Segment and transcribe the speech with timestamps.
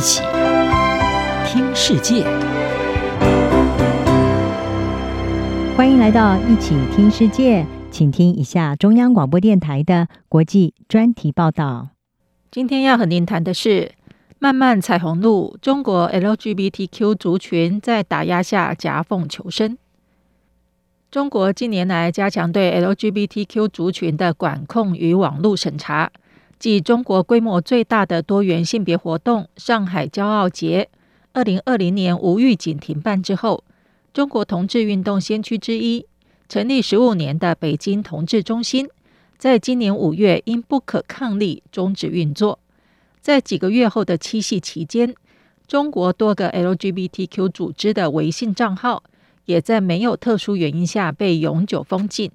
[0.00, 0.22] 一起
[1.44, 2.24] 听世界，
[5.76, 11.90] 欢迎来到一起听世界，请听一下中央广播电台的国际专题报道。
[12.50, 13.92] 今天要和您谈的是
[14.38, 19.76] 漫漫彩虹路，中国 LGBTQ 族群在打压下夹缝求生。
[21.10, 26.10] 中国近年来加强对 LGBTQ 族群的管控与网络审查。
[26.60, 30.90] 继中国规模最大的多元性别活动“上海骄傲节”
[31.32, 33.64] 二零二零年无预警停办之后，
[34.12, 36.04] 中国同志运动先驱之一、
[36.50, 38.86] 成立十五年的北京同志中心，
[39.38, 42.58] 在今年五月因不可抗力终止运作。
[43.22, 45.14] 在几个月后的七夕期间，
[45.66, 49.02] 中国多个 LGBTQ 组织的微信账号
[49.46, 52.30] 也在没有特殊原因下被永久封禁，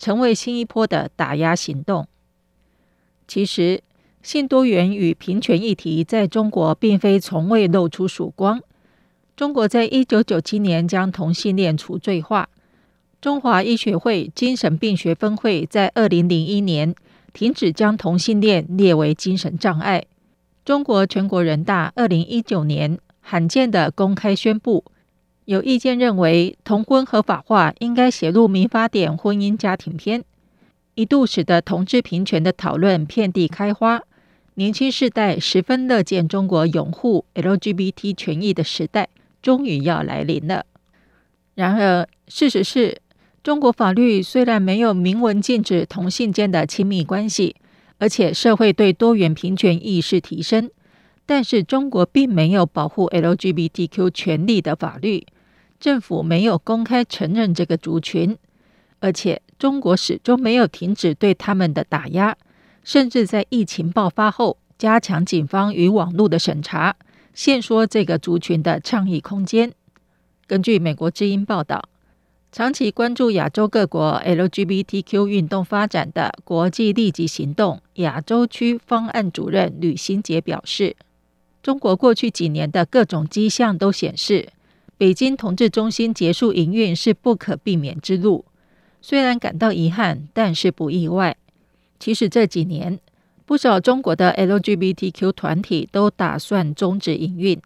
[0.00, 2.08] 成为新一波的打压行动。
[3.28, 3.82] 其实，
[4.22, 8.60] 性多元与平权议题在中国并非从未露出曙光。
[9.36, 12.48] 中国在一九九七年将同性恋除罪化，
[13.20, 16.94] 中华医学会精神病学分会在二零零一年
[17.34, 20.04] 停止将同性恋列为精神障碍。
[20.64, 24.84] 中国全国人大二零一九年罕见的公开宣布，
[25.44, 30.24] 有意见认为同婚合法化应该写入民法典婚姻家庭篇。
[30.98, 34.02] 一度使得同志平权的讨论遍地开花，
[34.54, 39.08] 年轻世代十分乐见中国拥护 LGBT 权益的时代
[39.40, 40.66] 终于要来临了。
[41.54, 43.00] 然而，事实是，
[43.44, 47.54] 中国法律虽然没有明文禁止同性间的亲密关系，
[47.98, 50.68] 而且社会对多元平权意识提升，
[51.24, 55.24] 但是中国并没有保护 LGBTQ 权利的法律，
[55.78, 58.36] 政府没有公开承认这个族群。
[59.00, 62.36] 而且，中国始终没有停止对他们的打压，
[62.82, 66.96] 甚至在疫情爆发后加强警方与网络的审查，
[67.32, 69.72] 限缩这个族群的倡议空间。
[70.46, 71.88] 根据美国之音报道，
[72.50, 80.96] 长期关注亚洲各国 LGBTQ 运动发展的国际立即行动亚洲区方案主任吕新杰表示，
[81.62, 84.48] 中国过去几年的各种迹象都显示，
[84.96, 88.44] 北京同志中心结束营运是不可避免之路。
[89.00, 91.36] 虽然感到遗憾，但是不意外。
[91.98, 92.98] 其实这几年，
[93.44, 97.60] 不少中国的 LGBTQ 团体都打算终止营运，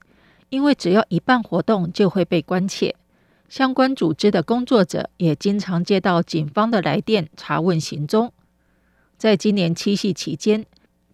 [0.51, 2.95] 因为只要一办活动就会被关切。
[3.49, 8.33] 相关组织的工作者也经常接到警方的来电查问行踪。
[9.19, 10.65] 在今年七夕期间，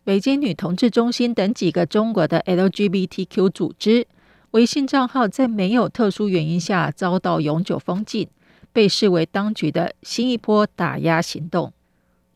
[0.05, 4.07] 北京女同志中心等几个中国的 LGBTQ 组织
[4.53, 8.29] 微信账号在没有特殊原因下遭到永久封禁。
[8.73, 11.73] 被视为当局的新一波打压行动。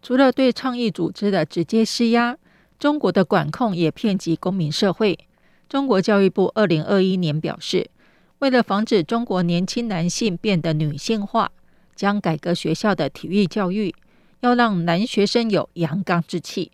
[0.00, 2.36] 除了对倡议组织的直接施压，
[2.78, 5.18] 中国的管控也遍及公民社会。
[5.68, 7.88] 中国教育部二零二一年表示，
[8.40, 11.52] 为了防止中国年轻男性变得女性化，
[11.94, 13.94] 将改革学校的体育教育，
[14.40, 16.72] 要让男学生有阳刚之气。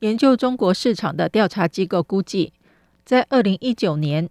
[0.00, 2.52] 研究中国市场的调查机构估计，
[3.04, 4.28] 在二零一九年，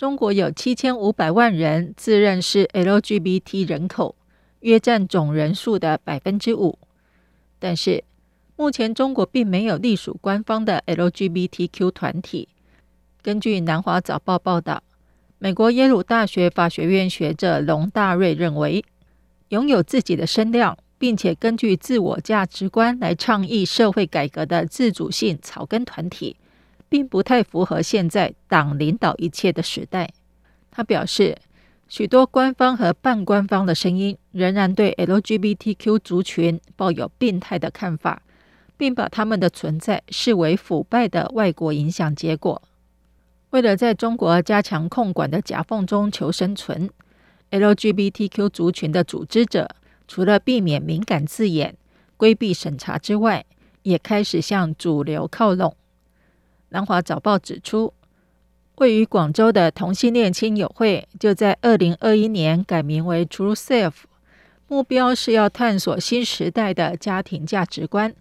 [0.00, 4.16] 中国有七千五百万人自认是 LGBT 人口，
[4.60, 6.78] 约占总人数的百分之五。
[7.58, 8.02] 但是，
[8.56, 12.48] 目前中国并没有隶属官方的 LGBTQ 团体。
[13.20, 14.82] 根据南华早报报道，
[15.38, 18.82] 美国耶鲁大学法学院学者龙大瑞认为，
[19.50, 26.36] 拥有自己的声量，并且根据自我价值观来倡议社会改革的自主性草根团体。
[26.90, 30.10] 并不太符合现在党领导一切的时代。
[30.70, 31.38] 他表示，
[31.88, 38.22] 许多官方和半官方的声音仍然对 LGBTQ 族群抱有病态的看法，
[38.76, 42.60] 并把他们的存在视为腐败的外国影响结果。
[43.50, 46.88] 为了在中国加强控管的夹缝中求生存
[47.50, 49.68] ，LGBTQ 族群的组织者
[50.06, 51.76] 除了避免敏感字眼、
[52.16, 53.44] 规避审查之外，
[53.82, 55.76] 也开始向主流靠拢。
[56.70, 57.92] 南华早报指出，
[58.76, 63.92] 位于广州的同性恋亲友会就在二零二一年改名为 True Self，
[64.68, 68.14] 目标是要探索新时代的家庭价值观，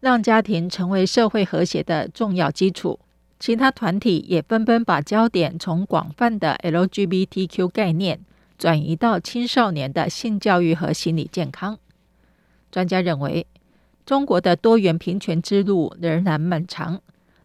[0.00, 3.00] 让家庭成为社会和谐的重要基础。
[3.40, 8.20] 其他团体也纷纷把焦点从广泛的 LGBTQ 概念
[8.56, 11.78] 转移到青少年的性教育和心理健康。
[12.70, 13.46] 专家认为，
[14.06, 17.00] 中国的多元平权之路仍然漫长。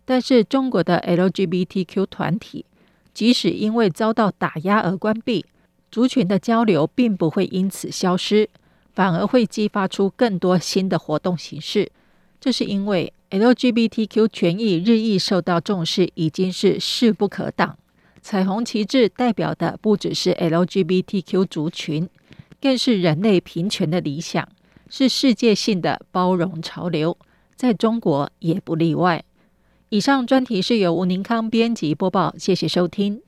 [0.10, 2.66] 但是，中国的 LGBTQ 团体
[3.14, 5.46] 即使因为遭到打压而关闭，
[5.92, 8.50] 族群的交流并不会因此消失，
[8.92, 11.92] 反而会激发出更多新的活动形式。
[12.42, 17.78] 这是因为 LGBTQ 权益日益受到重视，已经是势不可挡。
[18.24, 22.10] 彩虹旗帜代表的不只是 LGBTQ 族群，
[22.60, 24.50] 更是人类平权的理想，
[24.90, 27.16] 是世界性的包容潮流，
[27.56, 29.24] 在中国也不例外。
[29.90, 33.24] 以上专题是由吴宁康编辑播报，谢谢收听。